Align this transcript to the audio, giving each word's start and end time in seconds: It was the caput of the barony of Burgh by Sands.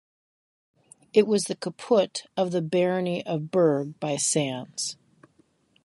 It 1.13 1.27
was 1.27 1.43
the 1.43 1.55
caput 1.55 2.23
of 2.35 2.49
the 2.51 2.63
barony 2.63 3.23
of 3.23 3.51
Burgh 3.51 3.93
by 3.99 4.17
Sands. 4.17 4.97